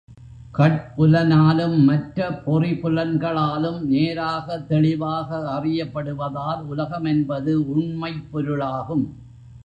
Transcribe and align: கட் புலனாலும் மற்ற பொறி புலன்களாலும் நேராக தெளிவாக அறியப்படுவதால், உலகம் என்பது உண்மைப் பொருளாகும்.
கட் 0.51 0.93
புலனாலும் 0.97 1.83
மற்ற 1.83 2.31
பொறி 2.37 2.71
புலன்களாலும் 2.71 3.81
நேராக 3.81 4.57
தெளிவாக 4.61 5.29
அறியப்படுவதால், 5.51 6.63
உலகம் 6.65 7.05
என்பது 7.05 7.69
உண்மைப் 7.69 8.31
பொருளாகும். 8.31 9.05